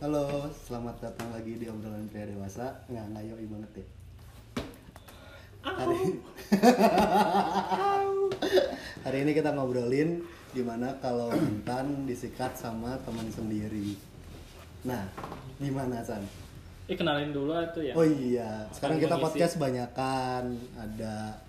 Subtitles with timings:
[0.00, 2.72] Halo, selamat datang lagi di obrolan pria dewasa.
[2.88, 3.86] Nggak ngayoi banget ya.
[5.60, 6.00] Hari,
[9.04, 10.24] hari ini kita ngobrolin
[10.56, 13.92] gimana kalau mantan disikat sama teman sendiri.
[14.88, 15.04] Nah,
[15.60, 16.24] gimana San?
[16.88, 17.92] Eh kenalin dulu tuh ya.
[17.92, 19.26] Oh iya, sekarang Akan kita mengisi.
[19.28, 20.44] podcast banyakan.
[20.80, 21.44] Ada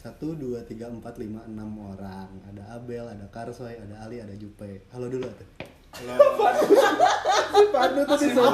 [0.00, 2.40] satu, dua, tiga, empat, lima, enam orang.
[2.48, 4.80] Ada Abel, ada Karsoy, ada Ali, ada Jupe.
[4.96, 5.75] Halo dulu tuh.
[7.72, 8.52] Padu tuh disebut.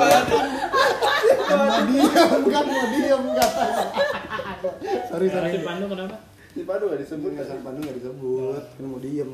[1.52, 3.50] Mau diem kan, mau diem kan.
[5.10, 5.50] sorry, sorry.
[5.50, 6.16] Si Pandu kenapa?
[6.54, 9.32] Si Padu gak disebut Sebut nggak Pandu nggak disebut, kan mau diem.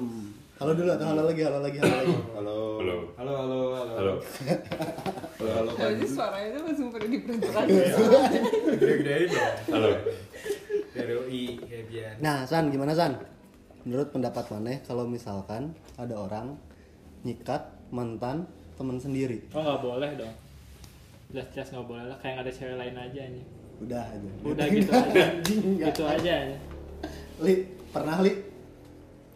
[0.58, 2.14] Halo dulu atau halo lagi, halo lagi, halo lagi.
[2.34, 2.58] Halo.
[2.82, 2.96] Halo.
[3.14, 3.94] Halo, halo, halo.
[3.94, 4.14] Halo.
[5.38, 5.70] Halo,
[6.02, 7.64] suaranya tuh langsung pada diperuntukkan.
[8.74, 9.54] Gede-gedein dong.
[9.70, 9.90] Halo.
[12.18, 13.22] Nah, San, gimana San?
[13.86, 16.58] Menurut pendapat Maneh, kalau misalkan ada orang
[17.22, 18.44] nyikat mantan
[18.78, 20.34] teman sendiri, Oh nggak boleh dong.
[21.34, 22.16] Jelas-jelas nggak boleh lah.
[22.22, 23.44] Kayak nggak ada cewek lain aja nih.
[23.78, 24.28] udah aja.
[24.42, 25.24] Udah gitu aja.
[25.86, 26.32] Gitu aja.
[26.46, 26.56] aja.
[27.38, 27.54] Li,
[27.90, 28.32] pernah Li?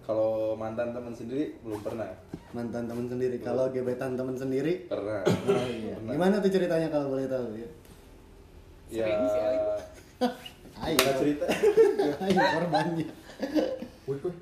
[0.02, 2.10] Kalau mantan teman sendiri belum pernah.
[2.50, 3.38] Mantan teman sendiri.
[3.38, 5.22] Kalau gebetan teman sendiri, Pernah.
[5.24, 5.94] oh iya.
[6.14, 7.68] Gimana tuh ceritanya kalau boleh tahu ya?
[8.92, 9.06] Ya.
[10.82, 11.46] Ayo, cerita?
[12.26, 13.06] ayo korbannya.
[14.10, 14.36] Wih, wih.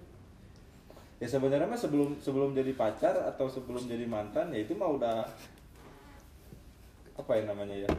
[1.21, 5.21] Ya sebenarnya mah sebelum sebelum jadi pacar atau sebelum jadi mantan ya itu mah udah
[7.21, 7.91] apa ya namanya ya?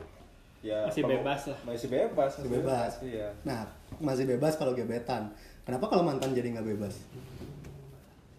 [0.62, 1.60] Ya Masih bebas lah.
[1.66, 2.32] Masih bebas.
[2.38, 2.94] Masih bebas.
[3.02, 3.30] Iya.
[3.46, 3.66] Nah,
[4.02, 5.30] masih bebas kalau gebetan.
[5.66, 7.02] Kenapa kalau mantan jadi nggak bebas?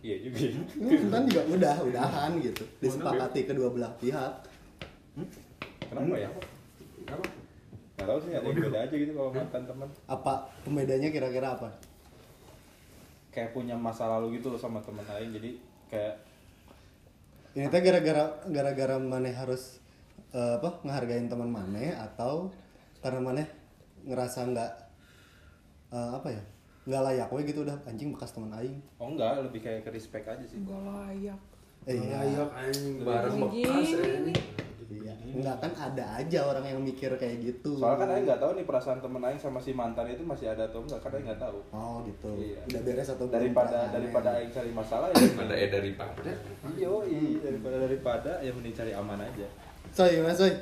[0.03, 0.39] Iya juga.
[0.51, 0.59] ya.
[0.99, 2.63] Mantan juga udah, udahan gitu.
[2.83, 4.35] Disepakati kedua belah pihak.
[5.87, 6.31] Kenapa ya?
[7.07, 7.25] Kenapa?
[8.03, 9.89] Gak tau sih ada yang beda aja gitu kalau mantan teman.
[10.11, 11.71] Apa pembedanya kira-kira apa?
[13.33, 15.51] Kayak punya masa lalu gitu loh sama teman lain jadi
[15.89, 16.15] kayak
[17.53, 19.77] Ini teh gara-gara gara-gara maneh harus
[20.33, 22.49] eh, apa ngehargain teman maneh atau
[23.05, 23.47] karena maneh
[24.09, 24.73] ngerasa nggak
[25.93, 26.43] eh, apa ya
[26.89, 28.81] nggak layak we gitu udah anjing bekas teman aing.
[28.99, 31.39] oh enggak lebih kayak ke respect aja sih Gak layak.
[31.87, 32.43] Eh, iya.
[32.51, 34.62] anjing barang bekas, eh.
[34.93, 35.15] Iya.
[35.33, 37.75] Enggak kan ada aja orang yang mikir kayak gitu.
[37.75, 40.65] soalnya kan Aing nggak tahu nih perasaan temen Aing sama si mantan itu masih ada
[40.65, 42.31] atau enggak karena Aing nggak tahu Oh gitu.
[42.35, 42.61] Iya.
[42.67, 43.35] Udah beres atau belum?
[43.35, 44.29] daripada daripada.
[44.35, 46.21] Aing cari masalah ya Ada eh daripada.
[46.73, 49.49] iyo iya daripada daripada ya mending cari aman aja
[49.91, 50.53] Soy, gimana Soy?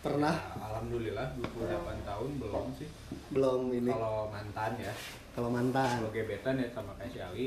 [0.00, 1.64] Pernah Alhamdulillah 28
[2.04, 2.88] tahun belum sih
[3.30, 4.92] belum ini kalau mantan ya
[5.32, 5.96] kalau mantan?
[5.98, 7.46] kalau gebetan ya sama kayak si Ali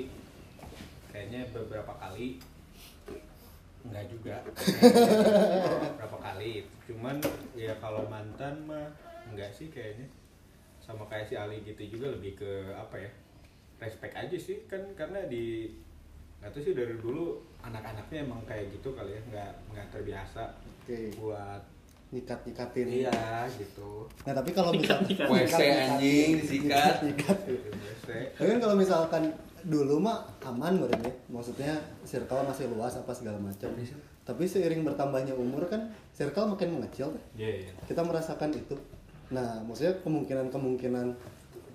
[1.07, 2.41] kayaknya beberapa kali
[3.87, 4.35] enggak juga.
[5.95, 6.67] Beberapa kali.
[6.87, 7.17] Cuman
[7.55, 8.91] ya kalau mantan mah
[9.31, 10.07] enggak sih kayaknya.
[10.83, 13.11] Sama kayak si Ali gitu juga lebih ke apa ya
[13.79, 14.63] respect aja sih.
[14.67, 15.71] Kan karena di
[16.37, 19.21] nggak tahu sih dari dulu anak-anaknya emang kayak gitu kali ya.
[19.31, 20.43] Nggak nggak terbiasa
[20.83, 21.11] Oke.
[21.19, 21.63] buat
[22.07, 22.87] Nyikat-nyikatin.
[22.87, 25.27] iya gitu Nah, tapi kalau misalkan.
[25.27, 27.03] WC anjing disikat.
[27.03, 27.37] nyikat.
[28.35, 29.23] Tapi kan kalau misalkan
[29.67, 31.11] dulu mah aman ya.
[31.27, 31.75] Maksudnya
[32.07, 33.71] circle masih luas apa segala macam.
[34.27, 37.23] Tapi seiring bertambahnya umur kan circle makin mengecil kan.
[37.35, 38.75] iya iya Kita merasakan itu.
[39.31, 41.07] Nah, maksudnya kemungkinan-kemungkinan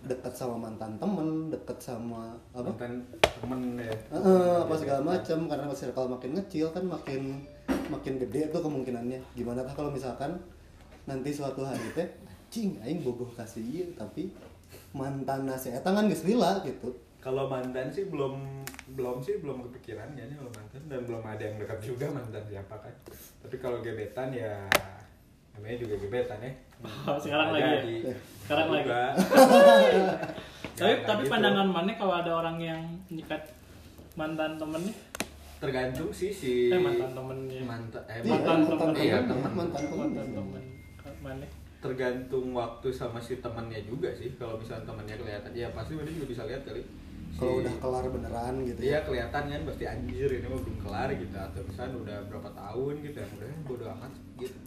[0.02, 2.66] dekat sama mantan temen, dekat sama apa?
[2.74, 7.46] mantan temen ya Heeh, apa segala macam karena circle makin kecil kan makin
[7.86, 9.22] makin gede tuh kemungkinannya.
[9.38, 10.38] Gimana tah kalau misalkan
[11.06, 12.08] nanti suatu hari teh
[12.52, 14.28] anjing aing bogoh kasih ieu tapi
[14.92, 16.92] mantan nasi eta kan geus lila gitu.
[17.16, 18.60] kalau mantan sih belum
[18.92, 22.44] belum sih belum kepikiran ya nih kalau mantan dan belum ada yang dekat juga mantan
[22.44, 22.92] siapa kan
[23.40, 24.68] tapi kalau gebetan ya
[25.52, 26.52] namanya juga gebetan ya
[27.06, 27.80] Oh, sekarang Ada lagi ya?
[27.80, 28.04] di-
[28.42, 28.88] Sekarang lagi.
[30.72, 31.30] Tapi Jangan tapi gitu.
[31.30, 33.42] pandangan mana kalau ada orang yang nyikat
[34.14, 34.94] mantan temennya?
[35.58, 37.62] tergantung sih si Eh mantan temennya.
[37.62, 38.94] mantan eh, Iya, mantan mantan temen.
[38.98, 39.52] Iya, temen, temen.
[39.54, 39.98] mantan temen.
[40.08, 40.62] Mantan temen.
[41.20, 41.46] Mana?
[41.78, 46.26] tergantung waktu sama si temannya juga sih kalau misalnya temannya kelihatan ya pasti mana juga
[46.28, 46.82] bisa lihat kali
[47.28, 48.98] Si- Kalau udah kelar beneran gitu Iya ya.
[49.00, 53.16] kelihatan kan pasti anjir ini mah belum kelar gitu atau misalnya udah berapa tahun gitu
[53.16, 54.58] ya udah bodo amat gitu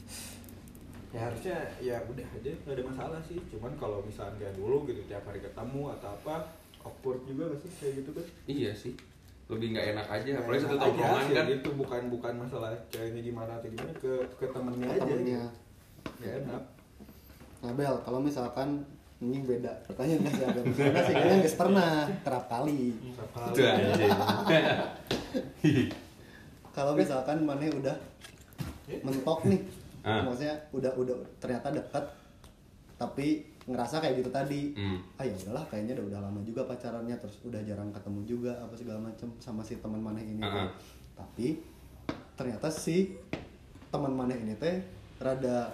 [1.16, 5.00] ya harusnya ya udah aja nggak ada masalah sih cuman kalau misalnya kayak dulu gitu
[5.08, 6.36] tiap hari ketemu atau apa
[6.84, 8.94] awkward juga gak sih kayak gitu kan Iya sih.
[9.46, 10.30] Lebih nggak enak aja.
[10.38, 11.46] Apalagi satu tongkrongan sih, kan.
[11.48, 15.44] itu bukan bukan masalah ceweknya gimana atau gimana ke ke temennya aja Temennya.
[15.46, 16.12] gitu.
[16.20, 16.64] Nggak enak
[17.56, 18.70] Nah, Bel, kalau misalkan
[19.18, 19.72] ini beda.
[19.88, 20.64] Pertanyaan nggak sih Abel?
[20.76, 21.90] Karena sih kayaknya nggak pernah
[22.22, 22.80] kerap kali.
[22.94, 24.14] Itu anjing.
[26.70, 27.96] Kalau misalkan maneh udah
[29.02, 29.62] mentok nih,
[30.06, 30.22] Ah.
[30.22, 32.06] maksudnya udah udah ternyata dekat
[32.96, 33.28] tapi
[33.66, 35.02] ngerasa kayak gitu tadi Hmm.
[35.16, 38.72] ah ya udahlah kayaknya udah udah lama juga pacarannya terus udah jarang ketemu juga apa
[38.72, 40.70] segala macam sama si teman maneh ini Ah, ah.
[41.16, 41.60] tapi
[42.36, 43.18] ternyata si
[43.90, 44.78] teman maneh ini teh
[45.18, 45.74] rada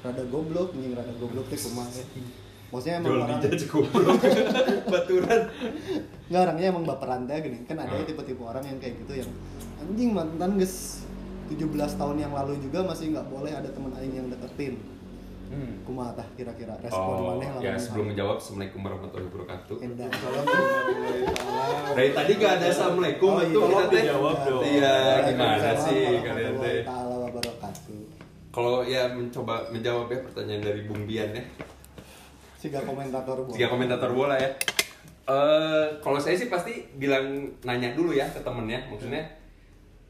[0.00, 2.02] rada goblok anjing rada goblok teh kumaha
[2.70, 4.18] maksudnya emang Jual orang goblok.
[4.92, 5.40] Baturan.
[6.26, 9.30] nggak orangnya emang baperan teh gini kan ada ya tipe-tipe orang yang kayak gitu yang
[9.78, 11.04] anjing mantan guys
[11.50, 11.58] 17
[11.98, 14.78] tahun yang lalu juga masih nggak boleh ada teman aing yang deketin
[15.50, 15.82] Hmm.
[15.82, 19.76] kumaha tah kira-kira respon Oh, maneh ya sebelum menjawab Assalamualaikum warahmatullahi wabarakatuh.
[21.90, 23.66] Dari tadi gak ada Assalamualaikum Oh, itu iya.
[23.66, 24.02] kita teh.
[24.06, 24.62] dijawab dong.
[24.62, 24.94] Iya,
[25.26, 26.78] gimana sih kalian teh?
[28.50, 31.42] Kalau ya mencoba menjawab ya pertanyaan dari Bung Bian ya.
[32.54, 33.50] Siga komentator bola.
[33.50, 34.50] Tiga komentator bola ya.
[35.26, 37.26] Eh, kalau saya sih pasti bilang
[37.62, 39.22] nanya dulu ya ke temennya, maksudnya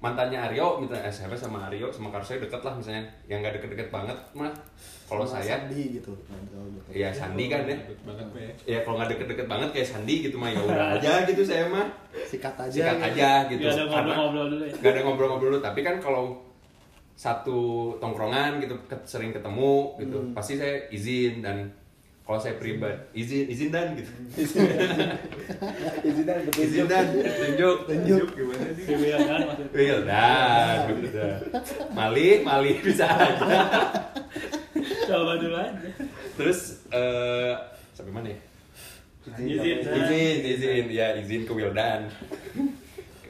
[0.00, 3.92] mantannya Aryo, misalnya eh, saya sama Aryo sama Karsoy deket lah misalnya, yang gak deket-deket
[3.92, 4.48] banget mah.
[5.04, 6.14] Kalau saya, Sandi gitu.
[6.14, 6.58] Gitu.
[6.94, 7.74] ya Sandi kan ya.
[8.06, 8.52] Banget gue ya.
[8.64, 11.84] Ya kalau nggak deket-deket banget kayak Sandi gitu mah ya udah aja gitu saya mah.
[12.14, 12.70] Sikat aja.
[12.70, 13.06] Sikat gitu.
[13.10, 13.60] aja gitu.
[13.60, 14.74] Gak ada Karena- ngobrol-ngobrol dulu ya.
[14.78, 16.24] Gak ada ngobrol-ngobrol dulu, tapi kan kalau
[17.12, 17.60] satu
[17.98, 18.72] tongkrongan gitu
[19.04, 20.32] sering ketemu gitu, Hmm.
[20.32, 21.68] pasti saya izin dan
[22.30, 24.06] kalau saya pribadi izin izin dan gitu.
[26.06, 26.62] Izin dan betul.
[26.62, 28.28] izin dan tunjuk Tunjuk.
[28.38, 28.84] Gimana sih?
[28.86, 29.98] Dewean kan maksudnya.
[30.06, 30.78] Dan.
[31.90, 33.66] Mali, Mali bisa aja.
[35.10, 35.90] Coba dulu aja.
[36.38, 37.50] Terus eh
[37.98, 38.38] sampai mana ya?
[39.34, 39.76] Izin.
[39.82, 42.14] Izin, izin, ya izin ke Wildan.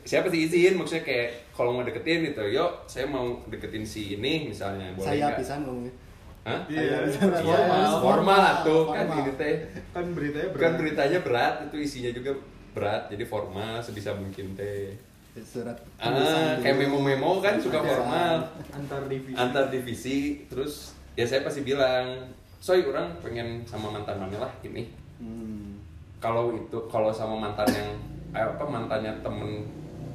[0.05, 0.77] Siapa sih izin?
[0.77, 5.33] Maksudnya kayak kalau mau deketin gitu, yuk saya mau deketin si ini misalnya, boleh Saya
[5.33, 5.41] nggak?
[5.41, 6.10] pisan ngomongnya.
[6.41, 6.61] Hah?
[6.67, 7.45] Iya, Formal.
[7.45, 9.21] Formal, formal tuh kan Formal.
[9.21, 9.55] ini teh.
[9.91, 10.75] Kan beritanya Kan berat.
[10.77, 12.33] beritanya berat, itu isinya juga
[12.71, 14.95] berat, jadi formal sebisa mungkin teh.
[15.37, 17.87] Surat Ah, kayak memo-memo kan suka Ada.
[17.89, 18.37] formal.
[18.73, 19.37] antar divisi.
[19.37, 20.73] Antar divisi, terus
[21.15, 22.25] ya saya pasti bilang,
[22.57, 24.91] soy orang pengen sama mantan mana lah ini.
[25.17, 25.79] Hmm.
[26.19, 27.91] Kalau itu kalau sama mantan yang
[28.33, 29.65] eh, apa mantannya temen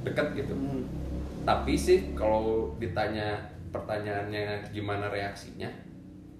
[0.04, 0.54] deket gitu.
[0.54, 0.84] Hmm.
[1.42, 3.40] Tapi sih kalau ditanya
[3.70, 5.72] pertanyaannya gimana reaksinya,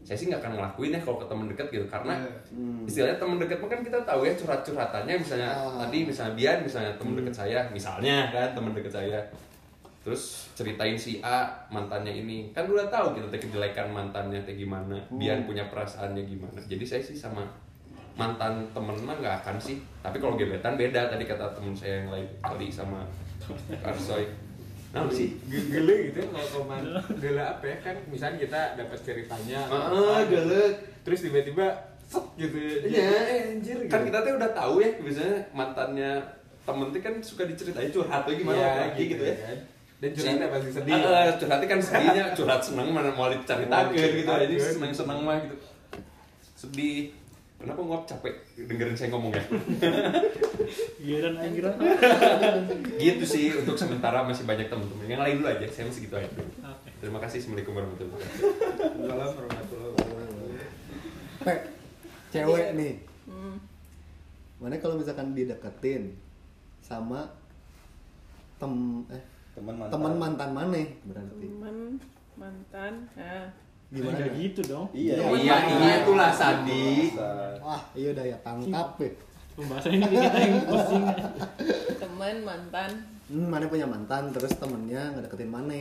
[0.06, 2.14] saya sih nggak akan ngelakuin ya kalau ke temen deket gitu karena
[2.48, 2.86] Hmm.
[2.86, 5.82] istilahnya temen deket mah kan kita tahu ya curhat-curhatannya misalnya Ah.
[5.82, 7.20] tadi misalnya Bian misalnya temen Hmm.
[7.20, 9.20] deket saya misalnya kan temen deket saya
[10.00, 10.24] terus
[10.54, 15.18] ceritain si A mantannya ini kan udah tahu kita teh kejelekan mantannya teh gimana Hmm.
[15.18, 17.42] Bian punya perasaannya gimana jadi saya sih sama
[18.14, 22.14] mantan temen mah nggak akan sih tapi kalau gebetan beda tadi kata temen saya yang
[22.14, 23.02] lain kali sama
[23.76, 24.24] Karsoy
[24.96, 25.36] nah sih?
[25.44, 26.84] Ge- Gele gitu ya kalau koman
[27.14, 27.78] gele apa ya?
[27.82, 29.60] Kan misalnya kita dapat ceritanya.
[29.68, 31.68] Ah gelek terus tiba-tiba
[32.02, 32.56] set gitu.
[32.86, 33.92] Iya, eh, anjir gitu.
[33.92, 36.12] kan kita tuh udah tahu ya biasanya mantannya
[36.62, 39.36] temen tuh kan suka diceritain curhat tuh gimana Iya, lagi gitu, ya.
[39.36, 39.58] kan.
[39.96, 40.94] dan curhatnya pasti sedih.
[40.94, 44.00] Ah, ah, curhatnya kan sedihnya curhat seneng mana mau diceritakan Mau gitu.
[44.00, 44.74] Aja diceritakeun.
[44.74, 45.56] seneng seneng mah gitu.
[46.56, 47.12] Sedih.
[47.56, 48.36] Kenapa ngop capek?
[48.62, 49.42] Dengerin saya ngomong ya
[50.98, 51.72] Giliran aing kira.
[52.98, 56.30] gitu sih untuk sementara masih banyak temen-temen yang lain dulu aja saya masih gitu aja
[56.30, 56.50] dulu.
[56.62, 56.90] Oke.
[56.98, 58.52] terima kasih assalamualaikum warahmatullahi wabarakatuh
[59.06, 60.34] Salam warahmatullahi wabarakatuh.
[61.42, 61.54] Pe,
[62.30, 62.94] cewek nih.
[63.26, 63.56] Hmm.
[64.58, 66.04] Mana kalau misalkan dideketin
[66.80, 67.28] sama
[68.56, 68.74] tem
[69.10, 69.92] eh Teman mantan.
[69.96, 71.46] teman mantan mana berarti?
[71.48, 71.76] Teman
[72.36, 72.94] mantan.
[73.16, 73.48] Nah,
[73.86, 74.18] Gimana?
[74.18, 74.88] Enggak gitu dong.
[74.92, 75.16] Iya.
[75.32, 77.14] Iya iya itulah Sandi
[77.62, 79.10] Wah, iya udah ya tangkap ya.
[79.56, 81.04] Pembahasan ini kita yang pusing.
[81.96, 82.92] teman mantan.
[83.26, 85.74] Hmm, mana punya mantan terus temennya ngedeketin mana?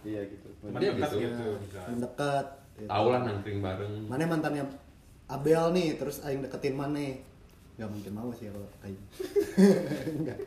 [0.00, 0.46] Iya gitu.
[0.62, 1.18] Teman Iya dekat gitu.
[1.20, 1.88] gitu, Nah, misalnya.
[1.90, 2.46] mendekat.
[2.72, 2.86] gitu.
[2.86, 4.64] tau lah nangkring bareng Mana mantannya
[5.26, 7.02] Abel nih, terus aing deketin mana?
[7.74, 9.10] Gak mungkin mau sih kalau kayak gitu.
[10.16, 10.38] Enggak.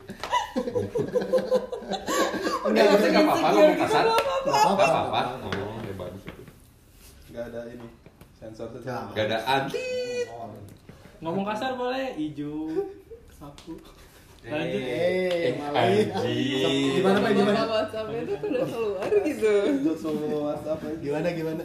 [2.62, 4.04] Enggak, maksudnya nggak apa-apa ngomong kasar.
[4.06, 4.72] Nggak apa-apa.
[4.72, 5.20] Nggak apa-apa.
[5.46, 6.22] Oh, ya bagus.
[7.30, 7.86] Gak ada ini
[8.34, 8.80] sensor tuh.
[8.80, 9.12] Jangan.
[9.12, 9.86] Gak ada anti.
[11.20, 12.72] Ngomong kasar boleh, ijo,
[13.30, 13.76] sapu.
[14.40, 14.80] Lanjut.
[14.80, 16.96] Eh, anjing.
[16.96, 17.30] Gimana Pak?
[17.30, 17.52] Gimana?
[17.54, 19.52] Nama WhatsApp-nya tuh udah keluar gitu.
[19.76, 20.80] Untuk semua WhatsApp.
[20.98, 21.62] Gimana gimana?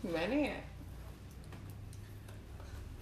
[0.00, 0.58] Gimana ya?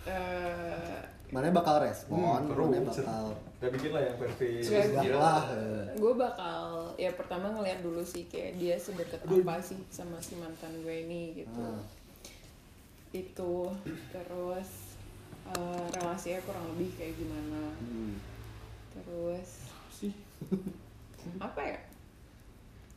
[0.03, 0.99] Eh,
[1.31, 2.19] Mana bakal respon?
[2.19, 3.25] Hmm, mana bakal
[3.61, 4.49] Udah bikin lah yang versi
[5.13, 5.45] lah.
[5.53, 5.93] eh.
[5.95, 6.65] gue bakal
[6.97, 11.37] ya pertama ngeliat dulu sih kayak dia sedekat apa sih sama si mantan gue ini
[11.37, 11.85] gitu Ah.
[13.13, 13.69] itu
[14.09, 14.71] terus
[15.47, 18.15] eh, relasinya kurang lebih kayak gimana Hmm.
[18.91, 20.13] terus Sih.
[21.39, 21.79] apa ya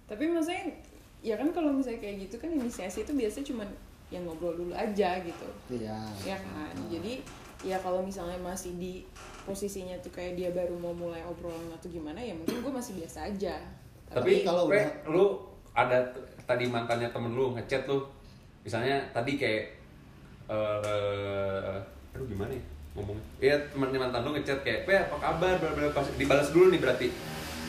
[0.05, 0.71] tapi maksudnya
[1.19, 3.69] ya kan kalau misalnya kayak gitu kan inisiasi itu biasanya cuman
[4.09, 5.97] yang ngobrol dulu aja gitu Iya.
[6.21, 7.23] ya kan jadi
[7.63, 9.07] ya kalau misalnya masih di
[9.43, 13.27] posisinya tuh kayak dia baru mau mulai obrolan atau gimana ya mungkin gue masih biasa
[13.29, 13.55] aja
[14.05, 15.25] Tapi kalau kalau udah- lu
[15.73, 15.99] ada
[16.43, 17.97] tadi mantannya temen lu ngechat lu.
[18.61, 19.73] Misalnya tadi kayak
[20.45, 21.75] eh
[22.13, 23.17] aduh gimana ya ngomong.
[23.41, 26.79] Iya temennya mantan lu ngechat kayak, "Pe, apa kabar?" bla bla pas dibalas dulu nih
[26.79, 27.09] berarti.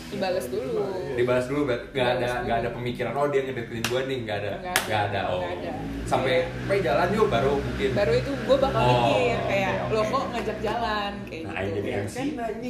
[0.05, 0.79] dibales dulu.
[1.19, 1.91] Dibahas dulu berarti.
[1.91, 4.19] Nggak ada nggak ada pemikiran oh dia ngedeketin gue nih.
[4.23, 4.51] Nggak ada.
[4.63, 5.21] Nggak ada.
[5.27, 5.41] oh.
[5.43, 5.73] Nggak ada.
[6.05, 6.35] sampai
[6.69, 7.91] pe jalan yuk baru mungkin.
[7.97, 11.13] Baru itu gue bakal Oh, mikir kayak oke, lo kok ngajak jalan?
[11.27, 11.65] Kayak nah gitu.
[11.65, 12.27] ini jadi ya MC kan?
[12.37, 12.69] nah ini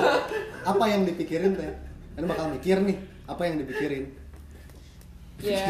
[0.72, 1.72] apa yang dipikirin teh?
[2.14, 4.04] Kan bakal mikir nih apa yang dipikirin?
[5.42, 5.66] Ya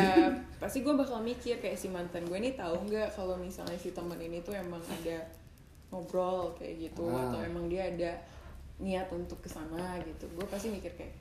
[0.62, 4.14] pasti gue bakal mikir kayak si mantan gue ini tahu nggak kalau misalnya si teman
[4.16, 5.18] ini tuh emang ada
[5.90, 7.26] ngobrol kayak gitu Ah.
[7.26, 8.14] atau emang dia ada
[8.78, 10.30] niat untuk ke sana gitu.
[10.32, 11.14] Gue pasti mikir kayak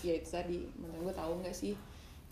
[0.00, 1.76] ya itu tadi mantan gue tahu nggak sih?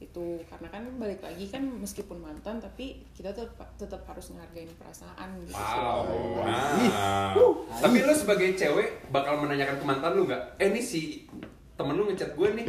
[0.01, 5.29] Itu karena kan balik lagi kan meskipun mantan tapi kita tetap tetap harus ngehargain perasaan
[5.45, 6.03] gitu wow.
[6.09, 7.69] Wow.
[7.77, 10.43] Tapi lu sebagai cewek bakal menanyakan ke mantan lu nggak?
[10.57, 11.29] Eh ini si
[11.77, 12.67] temen lu ngechat gue nih.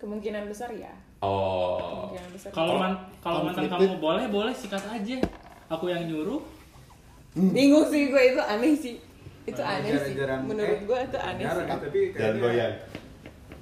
[0.00, 2.14] Kemungkinan besar ya oh
[2.48, 5.16] Kalau man, kalau mantan kamu boleh, boleh sikat aja.
[5.68, 6.40] Aku yang nyuruh.
[7.34, 8.94] bingung sih gue itu aneh sih
[9.44, 12.74] itu aneh sih menurut eh, gue itu aneh jarang sih tapi Jangan kayaknya goyang.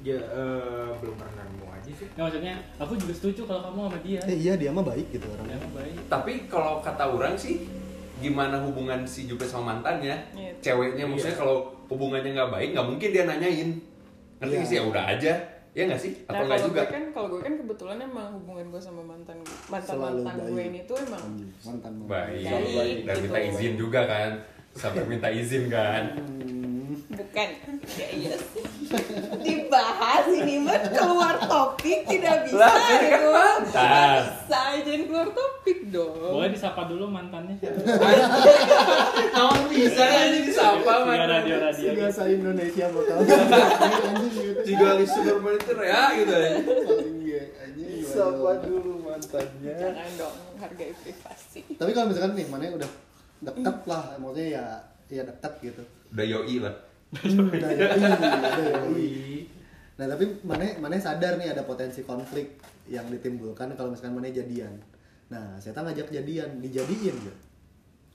[0.00, 3.98] ya eh, belum pernah nemu aja sih Ya maksudnya, aku juga setuju kalau kamu sama
[4.00, 4.20] dia.
[4.24, 5.94] eh iya dia mah baik gitu Ya, orangnya baik.
[6.08, 7.68] tapi kalau kata orang sih
[8.16, 10.52] gimana hubungan si Jupe sama mantannya Iya.
[10.62, 13.70] ceweknya maksudnya kalau hubungannya nggak baik nggak mungkin dia nanyain
[14.38, 14.56] ngerti Iya.
[14.56, 15.32] nggak sih ya udah aja
[15.76, 16.12] ya nggak sih?
[16.24, 16.80] Atau Nah kalau juga?
[16.80, 19.36] gue kan kalau gue kan kebetulan emang hubungan gue sama mantan
[19.68, 21.24] mantan mantan gue ini tuh emang
[21.60, 21.92] mantan.
[22.08, 22.48] baik.
[22.48, 23.24] Baik, dan gitu.
[23.28, 24.30] minta izin juga kan?
[24.72, 26.16] Sampai minta izin kan?
[26.16, 27.48] Hmm, bukan.
[27.96, 28.64] Ya iya sih
[29.76, 34.22] dibahas ini mah keluar topik tidak bisa Lah, kan gitu mantan.
[34.24, 36.32] bisa jangan keluar topik dong.
[36.32, 37.56] Boleh disapa dulu mantannya.
[39.36, 41.90] Naon bisa aja disapa Via man radio-radio.
[41.92, 43.18] bahasa Indonesia bakal
[44.64, 46.32] jika listener monitor ya gitu.
[46.32, 49.74] Ya paling gue anjing Sapa dulu mantannya.
[49.76, 51.60] jangan dong hargai privasi.
[51.76, 52.90] Tapi kalau misalkan nih mana udah
[53.44, 54.64] deket lah maksudnya ya
[55.12, 55.82] ya deket gitu.
[56.16, 56.74] Udah yoi lah.
[57.16, 58.10] Udah ya udah
[58.96, 59.44] ya
[59.96, 64.76] nah tapi mana mana sadar nih ada potensi konflik yang ditimbulkan kalau misalkan mana jadian
[65.26, 67.40] nah saya ngajak jadian dijadiin gitu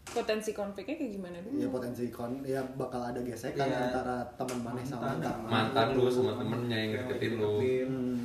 [0.02, 3.90] potensi konfliknya kayak gimana dulu ya potensi kon ya bakal ada gesekan Iya.
[3.90, 8.18] antara teman mana sama mantan mantan lu sama temennya yang deketin lu Hmm.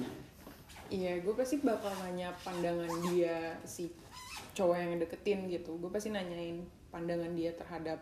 [0.87, 3.91] Iya, gue pasti bakal nanya pandangan dia si
[4.55, 5.75] cowok yang deketin gitu.
[5.83, 6.63] Gue pasti nanyain
[6.95, 7.99] pandangan dia terhadap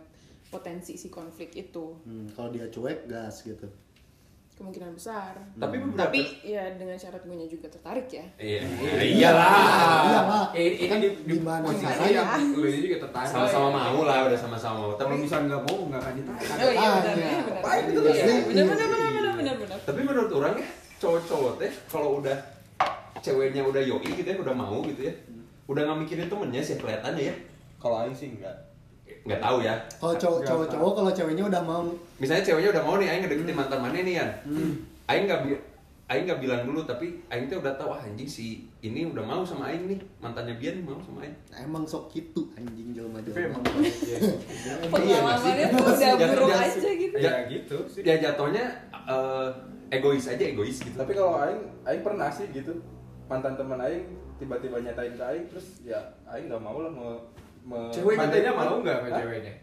[0.53, 1.97] potensi si konflik itu.
[2.05, 3.65] Hmm, kalau dia cuek gas gitu
[4.55, 5.35] Kemungkinan besar.
[5.57, 8.23] tapi beberapa Tapi ya dengan syarat gue juga tertarik ya.
[8.39, 8.63] iya
[8.95, 9.51] iyalah
[10.07, 10.45] Iyalah.
[10.55, 12.07] eh, ini Kan di, mana caranya?
[12.07, 15.79] yang lu ini juga tertarik sama-sama mau lah udah sama-sama mau tapi misalnya nggak mau
[15.85, 17.11] nggak akan ditarik Oh iya iya.
[17.11, 17.39] iya,
[17.75, 18.25] Iya, iya.
[18.45, 19.79] benar, benar, benar, benar, benar, benar.
[19.83, 22.37] tapi menurut orang ya cowok-cowok teh kalau udah
[23.19, 25.15] ceweknya udah yoi gitu ya udah mau gitu ya
[25.67, 27.35] udah nggak mikirin temennya sih kelihatannya ya
[27.77, 28.55] Kalau aing sih enggak.
[29.25, 29.75] Nggak tahu ya.
[29.97, 31.83] Kalau cowok cowok cowok kalau ceweknya udah mau.
[32.17, 34.31] Misalnya ceweknya udah mau nih aing ngedeketin mantan mana nih kan
[35.05, 35.41] aing nggak
[36.05, 38.47] aing nggak bilang dulu tapi aing tuh udah tahu ah, anjing si
[38.79, 39.99] ini udah mau sama aing nih.
[40.19, 41.33] Mantannya Bian mau sama aing.
[41.55, 46.69] Emang sok gitu anjing jelma tapi emang jelma ya, Pengalamannya tuh udah Jangan- buruk jangan-
[46.71, 47.17] aja gitu.
[47.17, 48.03] ya gitu sih.
[48.05, 49.49] ya jatuhnya eh,
[49.91, 50.93] egois aja egois gitu.
[50.95, 52.77] Tapi kalau aing aing pernah sih gitu.
[53.25, 54.05] Mantan teman aing
[54.37, 57.17] tiba-tiba nyatain ke aing terus ya aing nggak mau lah mau
[57.65, 59.19] ceweknya mau nggak sama Hah?
[59.19, 59.55] ceweknya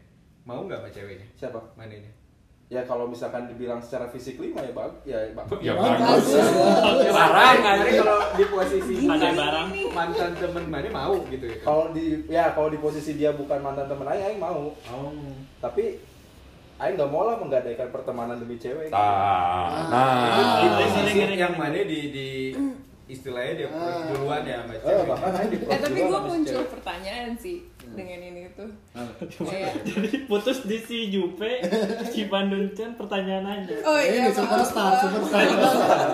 [0.43, 1.59] mau nggak sama ceweknya Siapa?
[1.75, 2.11] mananya
[2.71, 5.43] Ya kalau misalkan dibilang secara fisik lima ya bag ya bag.
[5.59, 6.23] ya bagus.
[6.39, 9.67] bagus barang Jadi kalau di posisi Ada mantan- barang.
[9.91, 13.85] mantan temen mana mau gitu ya Kalau di ya kalau di posisi dia bukan mantan
[13.85, 14.71] teman aing aing mau.
[14.71, 15.11] oh
[15.59, 15.99] Tapi
[16.79, 18.87] aing nggak mau lah menggadaikan pertemanan demi cewek.
[18.87, 22.27] nah di nah gini, gini, yang mana di di
[23.05, 24.07] istilahnya dia Ah.
[24.07, 28.69] duluan ya sama Eh, cewek Eh tapi gue muncul pertanyaan sih dengan ini tuh.
[29.41, 31.59] Kayak, Jadi putus di si Jupe,
[32.07, 33.75] si Bandung pertanyaan aja.
[33.81, 35.43] oh iya ini superstar superstar.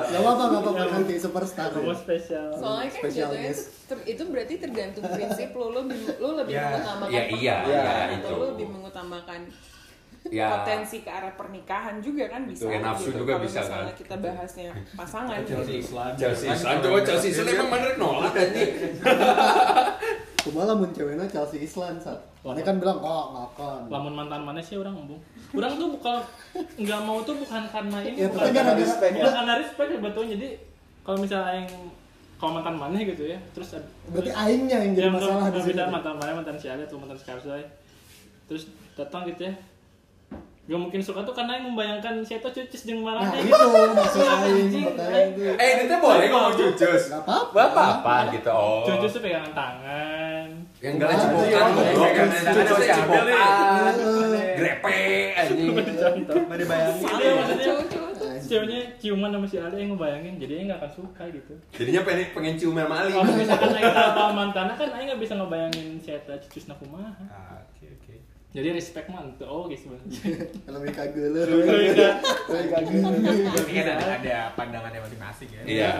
[0.03, 2.49] Gak apa apa gak apa nanti superstar Kamu spesial.
[2.51, 5.65] Soalnya kan jatuhnya tuh ter- itu berarti tergantung prinsip lo.
[5.69, 8.33] Lo, lebih- lo lebih Ya, mengutamakan ya iya, iya, atau itu.
[8.33, 9.39] lo lebih mengutamakan
[10.27, 10.47] ya.
[10.53, 13.95] potensi ke arah pernikahan juga kan bisa Kayak nafsu juga Kalau bisa, misalnya kan?
[13.95, 15.83] kita bahasnya pasangan Chelsea gitu.
[15.85, 18.33] Islam Chelsea Islam coba Chelsea Islam emang bener nolak
[20.47, 24.59] Kumaha mun ceweknya Chelsea Island saat Mana kan bilang oh nggak akan Lamun mantan mana
[24.59, 25.19] sih orang embung?
[25.51, 26.17] Orang tuh bukan
[26.79, 30.31] nggak mau tuh bukan karena ini, Ya, bukan tapi gara-gara- respect, bukan karena respect sebetulnya.
[30.33, 30.49] Jadi
[31.01, 31.69] kalau misalnya yang
[32.37, 33.75] kalau mantan mana gitu ya, terus
[34.07, 37.17] berarti aingnya yang jadi masalah di sini beda mantan mana mantan si Ali atau mantan
[37.17, 37.63] si Karsai.
[38.47, 38.63] Terus
[38.95, 39.53] datang gitu ya.
[40.67, 43.55] Gak mungkin suka tuh karena yang membayangkan si itu cucis jeung nah marahnya itu
[43.95, 45.41] maksud aing makanya itu.
[45.55, 48.83] Eh itu tuh boleh ngomong cucus nggak apa Gak apa-apa gitu oh.
[48.83, 50.47] Cucis tuh pegangan tangan.
[50.77, 52.05] yang enggak cipokan iya, goblok.
[52.05, 53.33] pegangan cucus tangan tuh masih ambil nih.
[53.33, 53.93] cipokan
[54.57, 54.99] grepe
[55.33, 55.69] anjing.
[55.97, 56.35] Contoh.
[56.45, 57.31] mana bayangin Iya.
[57.33, 57.71] maksudnya.
[57.71, 58.47] Anjing.
[58.47, 61.53] ceweknya ciuman sama si Ali yang ngebayangin jadi dia nggak akan suka gitu.
[61.73, 63.11] Jadinya pengen pengen cium sama Ali.
[63.11, 67.23] kalau misalkan Aing tahu tahu mantannya kan Aing nggak bisa ngebayangin si Eta cucus nakumaha.
[67.25, 68.13] Ah, oke oke
[68.57, 70.09] jadi respect mah tuh oh guys sebenarnya
[70.73, 71.61] lebih kagel lebih
[72.73, 73.01] kagel
[73.53, 75.61] tapi kan ada ada pandangannya masing-masing ya.
[75.61, 75.91] Iya.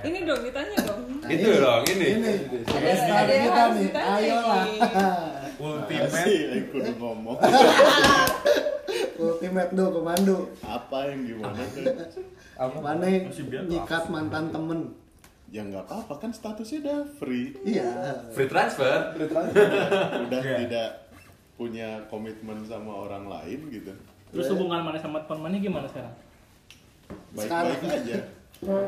[0.00, 1.00] Ini dong ditanya dong.
[1.28, 2.06] Itu dong ini.
[2.16, 2.32] ini.
[2.64, 3.88] Ada- yang kita nih.
[3.92, 4.64] ayolah
[5.60, 7.36] ultimate yang kudu ngomong
[9.20, 11.60] ultimate do komando apa yang gimana?
[12.56, 13.06] Tuh mana
[13.68, 14.80] nyikat mantan temen?
[15.52, 17.52] Ya nggak apa-apa kan statusnya udah free.
[17.60, 18.24] Iya.
[18.32, 19.12] Free transfer.
[19.20, 20.56] udah Iya.
[20.64, 21.05] tidak
[21.56, 23.92] punya komitmen sama orang lain gitu.
[24.30, 26.12] Terus hubungan mana sama teman mana gimana sekarang?
[27.32, 28.18] Baik-baik Sekarang- aja.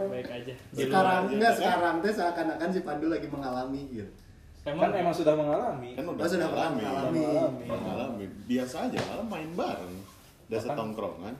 [0.09, 0.55] Baik aja.
[0.73, 4.13] Sekarang aja, enggak sekarang teh seakan-akan si Pandu lagi mengalami gitu.
[4.69, 4.93] Emang?
[4.93, 5.97] Kan emang sudah mengalami.
[5.97, 6.83] kan udah Oh, sudah mengalami.
[6.85, 7.65] mengalami.
[7.65, 8.25] mengalami.
[8.45, 9.97] Biasa aja malah main bareng.
[10.49, 11.35] Udah setongkrongan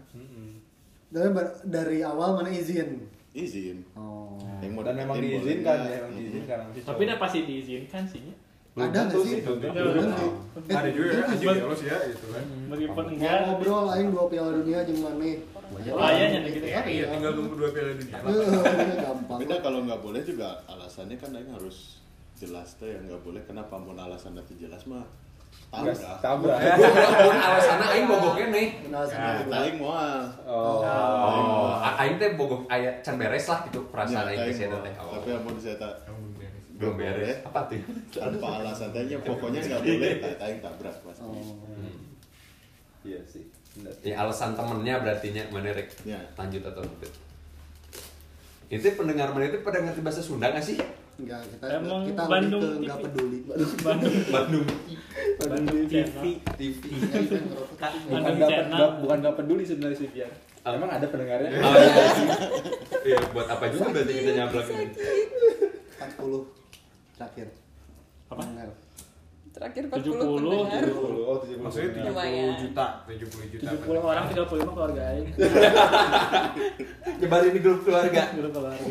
[1.09, 1.29] dari,
[1.65, 3.09] dari awal mana izin?
[3.33, 3.85] Izin.
[3.97, 4.37] Oh.
[4.61, 6.59] Yang mau Dan memang diizinkan ya, diizinkan.
[6.73, 8.33] Tapi udah pasti diizinkan sih
[8.81, 9.35] ada nggak sih?
[9.43, 9.59] belum
[9.99, 10.29] tentu.
[10.59, 12.45] Eh, ada juga ya anjing Bang- terus ya itu kan.
[12.69, 13.47] Meskipun Nggak enggak.
[13.47, 15.01] Ngobrol aing dua piala dunia jeung
[16.09, 16.81] iya nyata gitu ya.
[16.83, 18.17] Iya tinggal tunggu dua piala dunia.
[18.17, 19.39] Eh, gampang.
[19.39, 22.01] beda kalau nggak boleh juga alasannya kan Aing harus
[22.35, 25.05] jelas tuh yang nggak boleh kenapa mau alasan nanti jelas mah?
[25.69, 25.97] Tabrak.
[26.25, 26.59] Tabrak.
[27.29, 28.69] Mun alasanna aing bogoknya nih.
[29.51, 30.81] Aing moal Oh.
[30.81, 34.85] Oh, aing teh bogok aya can beres lah gitu perasaan Ya, aing saya moal.
[34.85, 34.95] teh.
[34.97, 35.93] Oh, tapi amun saya tak
[36.79, 37.43] belum beres.
[37.43, 37.83] Apa tuh?
[38.09, 41.59] tanpa alasan tanya pokoknya nggak boleh tak tabrak pasti Oh.
[43.01, 43.45] Iya sih.
[43.75, 43.95] benar.
[44.01, 46.19] Ya alasan temennya berarti nya mana rek Ya.
[46.33, 47.13] lanjut atau tidak.
[48.69, 50.77] Itu pendengar mana itu pada ngerti bahasa Sunda gak sih?
[51.17, 53.05] Enggak, kita Emang kita Bandung lebih ke enggak TV.
[53.05, 53.39] peduli.
[53.49, 54.67] Bandung Bandung
[55.41, 56.23] Bandung TV.
[57.81, 60.31] Bukan Bandung nggak channel nggak- bukan nggak peduli sebenarnya sih Bian.
[60.61, 61.49] Emang ada pendengarnya?
[61.57, 62.05] Oh, iya.
[63.09, 64.87] Iya, buat apa juga berarti kita nyablak ini?
[65.99, 66.58] 40
[67.19, 67.49] terakhir.
[68.31, 68.39] Apa?
[68.39, 68.69] Pendengar.
[69.49, 70.83] Terakhir 70, 40 pendengar.
[70.87, 71.27] 70.
[71.27, 71.59] Oh, 70.
[71.59, 72.07] maksudnya pendengar.
[72.07, 72.51] 70 Lumayan.
[72.63, 75.29] juta 70 juta 70 orang 35 keluarga aing
[77.21, 78.23] Nyebarin di grup keluarga.
[78.39, 78.85] Grup keluarga.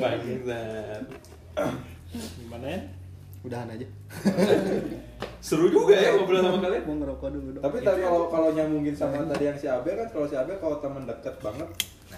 [2.41, 2.79] Gimana ya
[3.45, 3.87] Udahan aja.
[5.39, 6.83] Seru juga ya ngobrol sama kalian.
[6.83, 7.63] Mau ngerokok dulu dong.
[7.63, 10.83] Tapi tapi kalau kalau nyambungin sama tadi yang si Abel kan kalau si Abel kalau
[10.83, 11.69] teman deket banget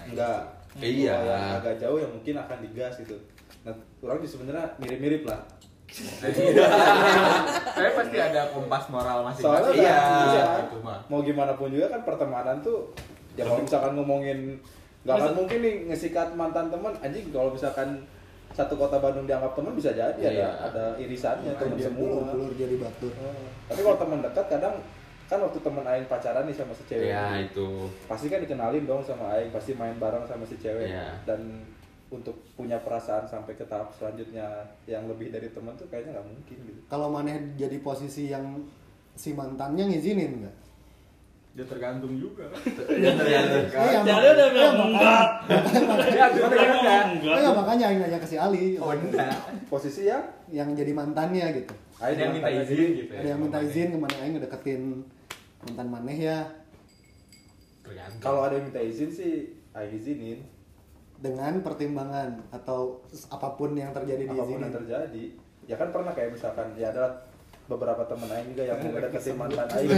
[0.10, 1.17] enggak Iya.
[1.60, 3.17] Agak jauh yang mungkin akan digas gitu.
[3.65, 5.43] Nah, kurang sih sebenarnya mirip-mirip lah.
[7.69, 9.99] Tapi pasti ada kompas moral masing-masing Iya.
[10.28, 10.45] iya.
[10.63, 12.91] itu mah mau gimana pun juga kan pertemanan tuh
[13.34, 14.39] ya kalau misalkan ngomongin
[15.02, 18.04] nggak akan mungkin nih ngesikat mantan teman anjing kalau misalkan
[18.52, 20.30] satu kota Bandung dianggap teman bisa jadi Iya.
[20.30, 23.13] ada ada irisannya teman semua bulur jadi batur.
[23.65, 24.75] tapi kalau teman dekat kadang
[25.25, 27.86] kan waktu teman Aing pacaran nih sama si cewek Ya itu.
[28.04, 31.21] pasti kan dikenalin dong sama Aing pasti main bareng sama si cewek Iya.
[31.23, 31.63] dan
[32.10, 34.50] untuk punya perasaan sampai ke tahap selanjutnya
[34.84, 38.65] yang lebih dari teman tuh kayaknya nggak mungkin gitu Kalau maneh jadi posisi yang
[39.13, 40.58] si mantannya ngizinin enggak?
[41.52, 42.45] ya tergantung juga
[43.04, 43.63] Ya tergantung.
[43.67, 45.26] Iya, jadi mak- udah bilang iya, enggak
[46.10, 48.65] ya gimana Dia kan ngomong ya enggak Oh ya makanya Aing nanya ke si Ali.
[48.78, 49.34] Oh enggak.
[49.67, 51.74] posisi yang Yang jadi mantannya gitu.
[52.00, 54.82] Ada yang minta izin gitu ya Ada yang minta izin ke mana Aing ngedeketin
[55.60, 56.38] mantan maneh ya
[57.82, 59.34] tergantung kalau ada yang minta izin sih
[59.72, 60.39] Aing izinin
[61.19, 64.63] dengan pertimbangan atau apa pun yang terjadi di apa pun sini.
[64.63, 65.23] yang terjadi
[65.65, 67.27] ya kan pernah kayak misalkan ya ada
[67.65, 69.89] beberapa teman Aing juga yang mau ngedeketin mantan Aing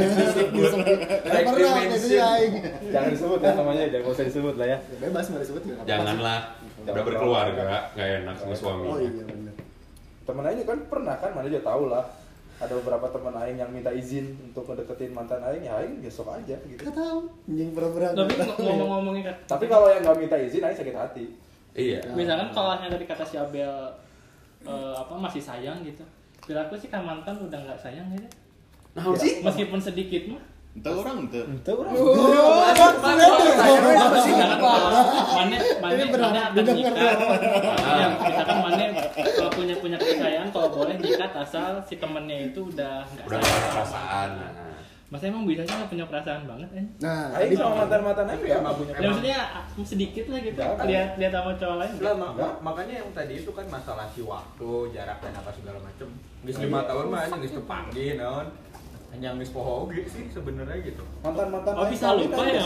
[1.23, 2.53] Eh, pernah ya Aing.
[2.89, 5.75] jangan disebut ya namanya jangan usah disebut lah ya Ya, Bebas mau disebut juga.
[5.77, 6.39] nggak apa-apa Janganlah.
[6.81, 8.86] Udah berkeluarga, nggak enak sama suami.
[8.86, 9.53] Oh iya benar.
[10.21, 12.03] teman Aing kan pernah kan mana juga tahu lah
[12.62, 16.54] ada beberapa teman Aing yang minta izin untuk ngedeketin mantan Aing ya Aing besok aja
[16.62, 16.78] gitu.
[16.78, 17.26] Gak tahu.
[17.50, 18.13] Anjing pura-pura.
[18.13, 19.36] tapi ngomong-ngomongin kan?
[19.50, 21.26] Tapi kalau yang nggak minta izin Aing sakit hati.
[21.71, 22.04] Iya.
[22.13, 23.71] misalkan kalau yang dari kata si Abel
[24.62, 26.06] eh, apa masih sayang gitu.
[26.45, 28.30] Bila aku sih kan mantan udah nggak sayang gitu.
[28.91, 29.41] Nah, sih.
[29.41, 30.43] meskipun sedikit mah.
[30.71, 31.93] Entah orang tuh itu orang.
[35.36, 37.15] Mana mana Ini benar, mana akan didengar nikah.
[37.91, 38.84] Ya misalkan mana
[39.36, 40.69] kalau punya punya kepercayaan kalau
[41.23, 44.29] nikah asal si temennya itu udah nggak Udah nggak perasaan.
[44.36, 44.69] Nah.
[45.07, 48.41] masa emang bisa sih nggak punya perasaan banget kan Nah, tadi sama mantan mantan Aing
[48.41, 48.57] ya.
[48.57, 50.55] Nggak punya ya maksudnya ah, sedikit lah gitu.
[50.57, 50.88] Nggak ada.
[50.88, 51.91] lihat lihat sama cowok lain.
[51.99, 55.77] Lah mak- mak- makanya yang tadi itu kan masalah si waktu jarak dan apa segala
[55.79, 56.07] macem.
[56.41, 58.47] Geus lima tahun mah hanya geus tepanggih naon?
[59.12, 61.03] Hanya geus poho oge sih sebenarnya gitu.
[61.19, 62.63] Mantan mantan Oh, bisa lupa ya,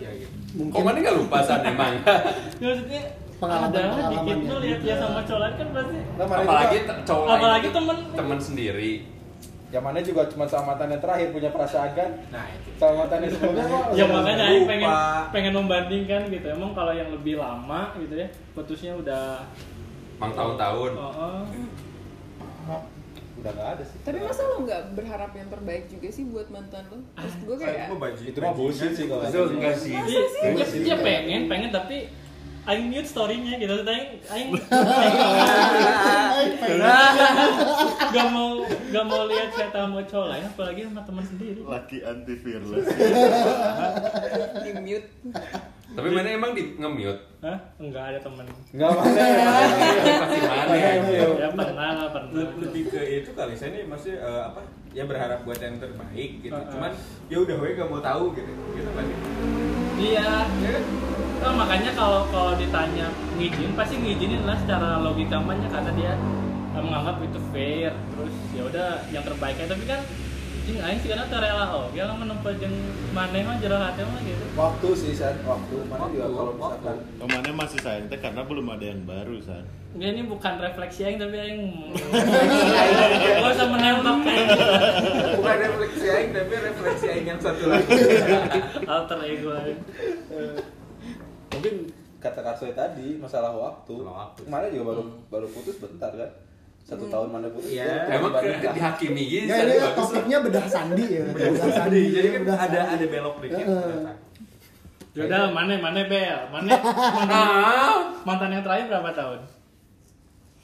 [0.00, 0.32] ya gitu
[0.72, 1.94] Kok mana nggak lupa san emang?
[2.56, 3.02] Ya, maksudnya
[3.36, 4.46] Pengalaman- ada pengalaman dikit ya.
[4.46, 8.06] tuh lihat dia sama cowok lain kan pasti Nah, Apalagi cowok Apalagi lain itu temen-
[8.12, 8.92] temen sendiri.
[9.66, 13.18] yang mana juga cuma sama mantan yang terakhir punya perasaan kan nah itu sama mantan
[13.20, 14.90] yang sebelumnya mah ya udah makanya Aing pengen
[15.28, 19.42] pengen membandingkan gitu emang kalau yang lebih lama gitu ya putusnya udah
[20.14, 20.92] Mang tahun-tahun.
[20.94, 21.42] oh,
[22.70, 22.80] oh.
[23.34, 26.86] udah nggak ada sih Tapi masa lo nggak berharap yang terbaik juga sih buat mantan
[26.86, 26.98] lo?
[27.12, 29.90] Terus gue kayak Gua baju- itu mah bullshit sih kalau Itu enggak sih.
[29.92, 30.22] Iya,
[30.54, 32.14] iya, iya pengen, pengen tapi
[32.64, 36.50] Aing mute story-nya gitu, Aing, Aing, Aing
[38.08, 41.60] gak mau, gak mau lihat siapa mau cowok lain, apalagi sama teman sendiri.
[41.60, 42.88] Laki anti fearless.
[44.60, 45.08] di mute.
[45.94, 47.22] Tapi mana emang di nge-mute?
[47.38, 47.58] Hah?
[47.76, 48.44] Enggak ada temen.
[48.72, 49.12] nggak mana
[50.24, 50.90] Pasti mana ya?
[51.36, 52.32] Ya pernah lah, pernah.
[52.32, 56.30] Le- lebih ke itu kali saya nih maksudnya eh, apa ya berharap buat yang terbaik
[56.40, 56.90] gitu cuman
[57.26, 59.04] ya udah gue gak mau tahu gitu gitu kan
[59.94, 60.84] Iya, ya kan?
[61.44, 66.12] Oh, makanya kalau kalau ditanya ngizin, pasti ngizinin lah secara logika mahnya karena dia
[66.72, 67.92] eh, menganggap itu fair.
[67.92, 70.00] Terus ya udah yang terbaiknya tapi kan
[70.64, 72.72] Jing aing sih karena rela oh, dia kan menempat jeung
[73.12, 74.44] maneh mah jero hati mah gitu.
[74.56, 76.56] waktu sih san waktu mana juga kalau waktu.
[76.56, 79.68] misalkan Ke mana masih sayang teh karena belum ada yang baru san.
[80.00, 81.60] Dia ini bukan refleksi aing tapi aing
[83.44, 84.48] Gak usah menembak kayak
[85.36, 87.92] bukan refleksi aing tapi refleksi aing yang satu lagi
[88.88, 89.80] alter ego aing.
[91.64, 91.88] mungkin
[92.20, 94.40] kata Karsoy tadi masalah waktu Masalah waktu.
[94.44, 96.30] kemarin juga baru baru putus bentar kan
[96.82, 97.88] satu tahun mana putus Iya.
[98.04, 99.48] ya, Emang ke, dibanding- dihakimi gitu.
[99.48, 99.92] Ya ini lah.
[99.94, 101.24] topiknya bedah sandi ya.
[101.26, 102.92] Bedah Tadi jadi kan bedah ada sandi.
[102.94, 104.12] ada belok dikit Heeh.
[105.14, 106.68] Yaudah, mana mana bel, mana
[107.16, 107.96] mantan, Ah.
[108.20, 109.40] mantan yang terakhir berapa tahun?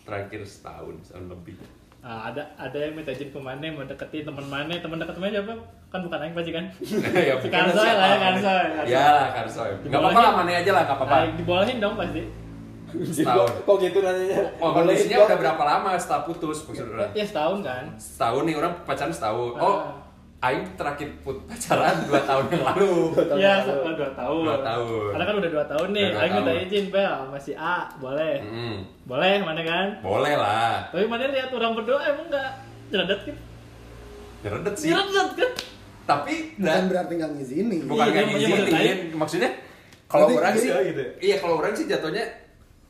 [0.03, 1.57] Terakhir setahun, setahun lebih.
[2.01, 5.37] Ah, ada ada yang minta izin ke mana mau deketin teman mana teman deket mana
[5.37, 5.53] siapa
[5.87, 6.65] kan bukan aing pasti kan
[7.29, 8.17] ya, Si Karsoy lah ya.
[8.19, 8.65] Karsoy.
[8.89, 9.71] Ya lah, Karsoy.
[9.85, 11.17] Enggak apa-apa lah, mana aja lah, enggak apa-apa.
[11.19, 12.23] Nah, dibolehin dong pasti
[13.15, 13.51] Setahun.
[13.63, 17.07] kok gitu nanyanya Oh, kondisinya udah berapa lama setelah putus maksudnya?
[17.13, 19.53] ya setahun kan Setahun nih orang pacaran setahun.
[19.55, 19.63] Ah.
[19.63, 19.77] Oh,
[20.41, 22.93] Aing terakhir put pacaran 2 tahun yang lalu.
[23.37, 24.41] Iya, setelah dua tahun.
[24.41, 25.09] Dua tahun.
[25.13, 26.07] Karena kan udah dua tahun nih.
[26.09, 28.35] Dua Aing minta izin, Bel, masih A, boleh.
[28.41, 29.87] Hmm, Boleh, mana kan?
[30.01, 30.89] boleh lah.
[30.89, 32.51] Tapi mana lihat orang berdua emang enggak
[32.89, 33.37] jeredet kan?
[34.41, 34.89] Ngeredet sih.
[34.89, 35.51] Jeredet kan?
[36.09, 37.83] Tapi Bukan nah, berarti nggak ngizinin.
[37.85, 38.99] bukan Iya, kayak iya, ngizinin.
[39.13, 39.51] Maksudnya
[40.09, 41.03] kalau orang sih jadi- gitu.
[41.21, 42.25] Iya, kalau orang sih jatuhnya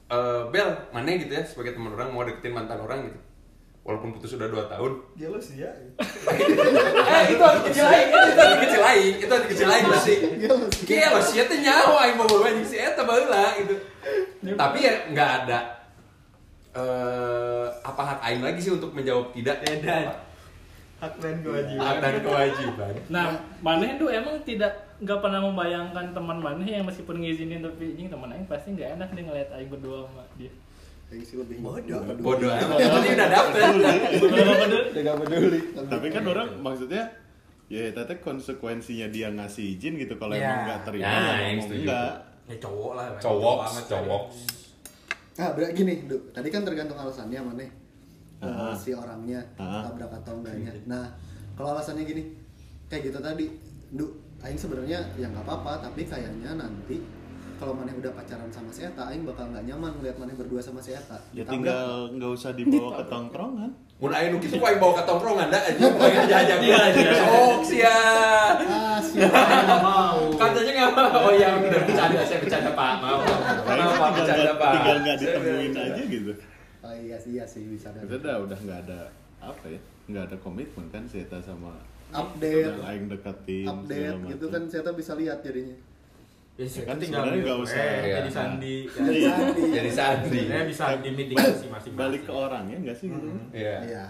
[0.06, 3.18] eh, Bel, mana gitu ya sebagai teman orang mau deketin mantan orang gitu.
[3.90, 4.92] Walaupun putus sudah 2 tahun.
[5.18, 9.84] jelas ya eh, itu ada kecil lain, itu ada kecil lain, itu ada kecil lain
[9.98, 10.18] sih.
[10.86, 13.74] Kayak lo sih eta nyawa mau bawa anjing si eta baheula gitu.
[14.54, 15.58] Tapi ya nggak ada
[16.70, 20.22] eh apa hak aing lagi sih untuk menjawab tidak Beda.
[21.02, 22.94] hak dan kewajiban hak dan kewajiban.
[23.10, 23.26] Nah,
[23.58, 28.30] maneh tuh emang tidak nggak pernah membayangkan teman maneh yang meskipun ngizinin tapi ini teman
[28.30, 30.54] aing pasti nggak enak nih ngeliat aing berdua sama dia.
[31.10, 32.00] Yang sih lebih Bodoh.
[32.16, 32.78] Bodoh amat.
[32.78, 33.52] Berarti udah dapet.
[34.22, 34.80] Berapa peduli?
[34.86, 37.02] udah gak peduli Tapi kan orang maksudnya
[37.66, 40.42] ya tete konsekuensinya dia ngasih izin gitu kalau Ya.
[40.44, 42.12] emang nggak terima Ya, ya, ngomong enggak.
[42.44, 43.06] ya cowok lah.
[43.16, 44.22] Cowok, cowok.
[45.32, 46.16] Nah, berarti gini, Du.
[46.28, 47.66] Tadi kan tergantung alasannya mana
[48.40, 48.72] Ah.
[48.72, 49.84] si orangnya Ah.
[49.84, 50.72] tabrak atau enggaknya.
[50.84, 51.14] Nah,
[51.54, 52.22] kalau alasannya gini,
[52.86, 53.46] kayak gitu tadi,
[53.88, 54.06] Du,
[54.40, 56.98] aing sebenarnya ya nggak apa-apa, tapi kayaknya nanti
[57.60, 60.80] kalau maneh udah pacaran sama si Eta, aing bakal nggak nyaman ngeliat maneh berdua sama
[60.80, 61.20] si Eta.
[61.36, 63.70] Ya tinggal nggak usah dibawa ke tongkrongan.
[64.00, 65.92] Mun aya nu kitu aing bawa ke tongkrongan da anjing.
[66.00, 67.12] Aing Iya, iya.
[67.20, 67.98] Sok sia.
[68.64, 69.36] Ah, siapa?
[69.44, 71.16] Nggak mau Katanya nggak mau.
[71.28, 72.92] Oh iya, udah bercanda, saya bercanda Pak.
[73.04, 73.20] Maaf.
[73.68, 74.72] Paling Maaf, Pak, tinggal bercanda Pak.
[74.72, 75.92] tinggal nggak ditemuin bercanda.
[75.92, 76.32] aja gitu.
[76.80, 79.00] Oh iya sih, iya sih bisa Maksudnya udah nggak ada
[79.40, 81.76] apa ya nggak ada komitmen kan si Eta sama
[82.12, 85.76] update, aing deketin update gitu kan si Eta bisa lihat jadinya.
[86.62, 87.78] Ya kan tinggal sebenarnya nggak usah.
[87.78, 88.14] eh, Iya.
[88.16, 89.62] jadi sandi Jadi Sandi.
[89.70, 90.36] Jadi santri.
[90.36, 93.76] sebenarnya bisa dimitigasi masing-masing balik ke orangnya nggak sih gitu Iya.
[93.82, 94.04] Iya.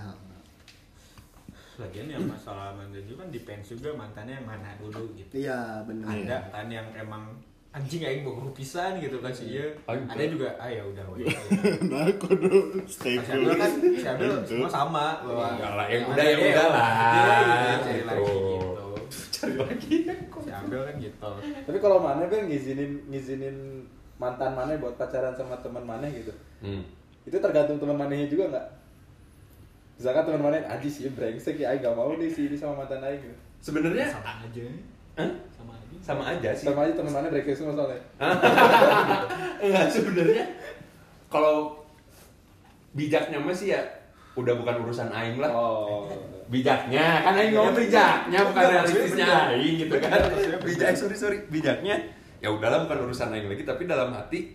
[1.76, 6.12] lagian yang masalah mantan juga kan depends juga mantannya yang mana dulu gitu Iya, benar.
[6.12, 7.24] ada kan yang emang
[7.70, 11.06] anjing aing bohong pisan gitu kan sih ya ada juga ah ya udah
[11.86, 14.48] nah kudu stay Abdul cool kan si Abdul Gitu.
[14.50, 16.90] semua sama bahwa Enggak lah, yang udah, yang udah lah.
[17.80, 18.59] cari lagi gitu
[19.40, 19.94] Cari lagi.
[20.38, 21.28] si Abdul kan gitu
[21.64, 23.56] tapi kalau mana kan ngizinin ngizinin
[24.16, 26.84] mantan mana buat pacaran sama teman mana gitu Hmm.
[27.22, 28.66] itu tergantung teman manehnya juga nggak
[29.96, 33.16] misalkan teman mana anjing sih brengsek ya gak mau nih sih ini sama mantan aing
[33.18, 34.64] gitu Sebenarnya sama aja
[35.16, 35.30] Hah?
[35.50, 36.64] sama aja sama aja sih.
[36.66, 38.00] sama aja teman mana brengsek semua soalnya
[39.60, 40.44] Enggak sebenarnya
[41.28, 41.80] kalau
[42.90, 43.80] bijaknya mah sih ya
[44.34, 45.50] udah bukan urusan aing lah.
[45.50, 46.06] oh
[46.50, 50.20] Bijaknya kan aing ngomong bijaknya bukan Enggak, realistisnya aing gitu kan.
[50.62, 51.94] Bijak sorry sorry bijaknya
[52.40, 54.54] ya udahlah bukan urusan aing lagi tapi dalam hati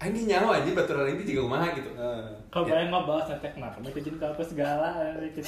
[0.00, 1.90] aing ini nyawa aja baturan ini juga kumaha gitu.
[1.92, 2.24] Nah.
[2.48, 2.72] Kalau Ya.
[2.80, 3.76] bayang bahas nanti kenapa?
[3.78, 4.88] Mau izin ke aku segala
[5.28, 5.40] gitu.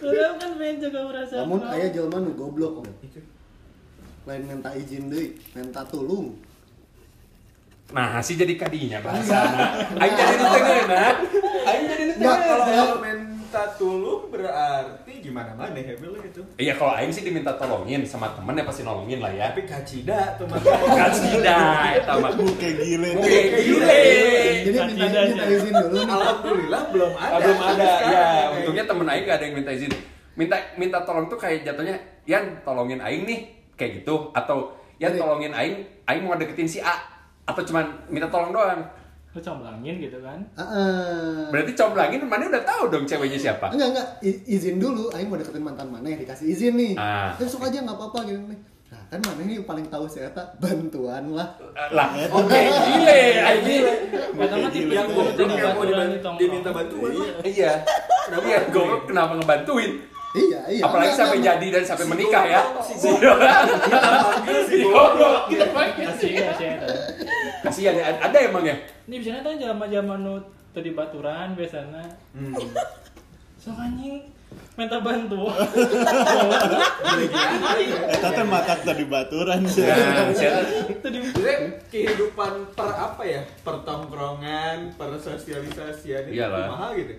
[0.00, 1.40] Orang kan pengen jaga perasaan.
[1.44, 2.80] namun ayah jelema nu goblok
[4.24, 6.40] lain minta izin deui minta tulung
[7.92, 9.84] Nah, sih jadi kadinya bahasana.
[10.00, 11.04] Aing jadi nu tengeuna.
[11.68, 12.72] Aing jadi nu kalau tengeuna.
[12.72, 16.40] Kalau minta tulung berarti gimana mana hebel itu.
[16.56, 19.52] Iya, kalau aing sih diminta tolongin sama temen ya pasti nolongin lah ya.
[19.52, 22.32] Tapi kacida teman tidak, eta mah.
[22.34, 23.10] Buke gile.
[23.20, 24.02] Oke, gile.
[24.64, 25.54] jadi minta minta ya.
[25.60, 27.30] izin dulu Alhamdulillah belum ada.
[27.30, 28.24] Ah, belum ada ya
[28.58, 29.92] untungnya temen aing gak ada yang minta izin
[30.34, 33.40] minta minta tolong tuh kayak jatuhnya Yan tolongin aing nih
[33.76, 37.13] kayak gitu atau Yan tolongin aing aing mau deketin si A
[37.44, 38.80] atau cuman minta tolong doang?
[39.34, 40.38] Lu comblangin gitu kan.
[40.54, 41.50] Heeh.
[41.50, 43.66] berarti comblangin mana udah tahu dong ceweknya siapa?
[43.74, 44.08] Enggak enggak.
[44.22, 45.10] I- izin dulu.
[45.10, 46.92] Aing mau deketin mantan mana ya dikasih izin nih.
[46.94, 47.34] Ah.
[47.34, 48.60] eh sok aja nggak apa-apa gitu nih.
[48.94, 51.50] Nah kan mana ini paling tahu saya tak bantuan lah.
[51.90, 52.14] Lah.
[52.30, 53.22] Oke gile.
[53.42, 53.84] Aing
[54.34, 55.84] Kata mah tipe Yang yang goblok yang mau
[56.38, 57.10] diminta bantuan.
[57.58, 57.72] iya.
[58.30, 59.92] Kenapa ya goblok kenapa ngebantuin?
[60.34, 60.82] Iya iya.
[60.82, 62.60] Apalagi Enggak, sampai enggak, jadi dan sampai menikah ya.
[62.86, 66.86] si si goblok Kasih kasih eta.
[67.64, 70.34] Kasihan ya ada emang ya Ini biasanya kan zaman-zaman nu
[70.70, 72.04] tadi baturan biasanya.
[72.32, 72.52] Hmm.
[73.56, 74.20] Sok anjing
[74.74, 75.54] minta bantuan.
[78.06, 79.82] Eta teh matak tadi baturan sih.
[79.82, 80.60] Nah, siapa?
[81.00, 81.18] Tadi
[81.88, 83.40] kehidupan per apa ya?
[83.60, 86.66] Per tongkrongan, per sosialisasian itu Iyalah.
[86.68, 87.14] mahal gitu.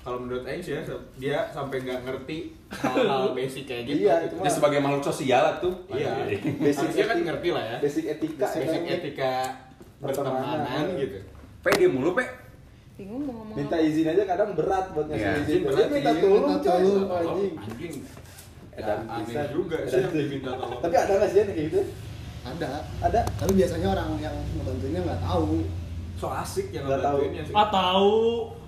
[0.00, 0.84] Kalau menurut Aing sih ya,
[1.16, 4.04] dia sampai nggak ngerti hal-hal basic kayak gitu.
[4.04, 6.28] Iya, itu dia sebagai makhluk sosial tuh Iya.
[6.60, 7.76] Basic Harusnya kan ngerti lah ya.
[7.80, 8.92] basic etika Basic ya.
[8.94, 9.34] etika
[10.04, 10.84] Pertemanan.
[10.94, 11.18] gitu.
[11.58, 12.24] pe dia mulu pe
[12.94, 15.42] bingung mau ngomong minta izin aja kadang berat buat ngasih Iya.
[15.42, 16.20] izin Berat, Dia minta iya.
[16.20, 16.94] tolong Minta coy tolong.
[16.94, 17.94] sama anjing Anjing.
[18.74, 19.46] Ya, aneh pisan.
[19.50, 20.80] juga sih yang diminta tolong.
[20.80, 21.80] tapi ada nggak sih yang kayak gitu
[22.44, 22.68] ada
[23.00, 25.50] ada tapi biasanya orang yang ngebantuinnya nggak tahu
[26.14, 27.16] so asik yang Nggak tahu.
[27.16, 27.54] ngebantuinnya sih.
[27.54, 28.14] ah tahu.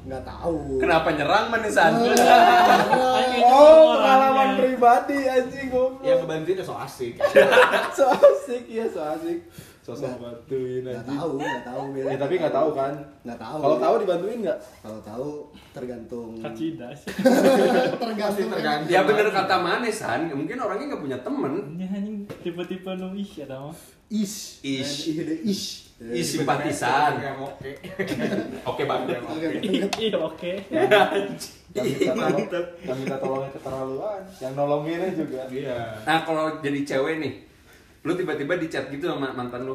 [0.07, 1.93] nggak tahu kenapa nyerang manisan
[3.45, 7.15] oh pengalaman pribadi anjing goblok Yang ngebantuinnya so asik.
[7.97, 9.39] so asik ya so asik
[9.87, 12.05] sosok bantuin nggak anjing tahu nggak tahu Bel.
[12.05, 15.27] ya tapi nggak tahu kan nggak tahu kalau tahu dibantuin nggak kalau tahu
[15.71, 17.11] tergantung Kacida sih.
[18.03, 18.91] tergantung tergantung.
[18.91, 23.47] ya bener kata manisan mungkin orangnya nggak punya temen Ini anjing tipe-tipe nu ih ya
[23.47, 23.71] mah.
[24.09, 25.07] ish Ish.
[25.07, 27.17] ih deh ish Ih, simpatisan.
[27.17, 27.71] Yang oke.
[28.69, 29.17] oke banget
[29.65, 30.53] Ih oke.
[31.73, 35.97] tolong yang minta tolongnya keterlaluan yang nolonginnya juga Iya.
[36.05, 37.33] nah kalau jadi cewek nih
[38.07, 39.75] lu tiba-tiba di chat gitu sama mantan lu.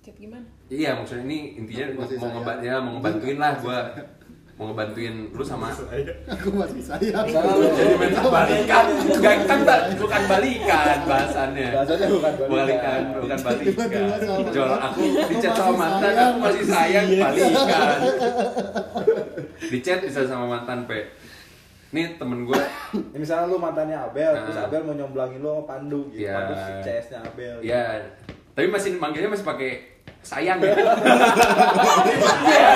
[0.00, 0.48] Chat gimana?
[0.72, 2.32] Iya maksudnya ini intinya mau sayang.
[2.32, 3.92] ngeba ya mau ngebantuin lah gua.
[4.56, 7.28] Mau ngebantuin lu sama aku masih sayang.
[7.28, 9.60] Misalnya lu jadi minta balikan bukan kan
[10.00, 11.68] bukan balikan bahasannya.
[11.76, 13.00] Bahasanya bukan balikan.
[13.20, 14.18] Bukan balikan.
[14.48, 17.20] Jual aku di chat sama mantan aku masih sayang Iya.
[17.28, 17.98] balikan.
[19.60, 21.19] Di chat bisa sama mantan pe
[21.90, 22.58] nih temen gue
[23.10, 24.42] Ya, misalnya lu mantannya Abel, Nah.
[24.44, 26.22] terus Abel mau nyomblangin lu sama Pandu gitu.
[26.22, 26.34] Iya.
[26.36, 27.54] Pandu si CS-nya Abel.
[27.58, 27.68] gitu.
[27.68, 27.84] ya
[28.50, 29.70] tapi masih manggilnya masih pakai
[30.20, 30.70] sayang ya
[32.42, 32.68] Iya,